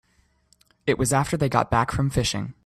[0.87, 2.55] It was after they got back from fishing.